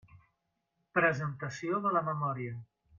[0.99, 2.61] Presentació de la memòria.